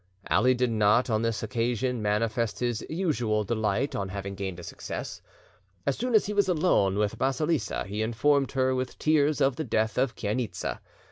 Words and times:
Ali 0.31 0.55
did 0.55 0.71
not 0.71 1.11
on 1.11 1.21
this 1.21 1.43
occasion 1.43 2.01
manifest 2.01 2.57
his 2.57 2.83
usual 2.89 3.43
delight 3.43 3.95
on 3.95 4.09
having 4.09 4.33
gained 4.33 4.59
a 4.59 4.63
success. 4.63 5.21
As 5.85 5.95
soon 5.95 6.15
as 6.15 6.25
he 6.25 6.33
was 6.33 6.49
alone 6.49 6.97
with 6.97 7.19
Basilissa, 7.19 7.83
he 7.85 8.01
informed 8.01 8.53
her 8.53 8.73
with 8.73 8.97
tears 8.97 9.41
of 9.41 9.57
the 9.57 9.63
death 9.63 9.99
of 9.99 10.15
Chainitza. 10.15 10.79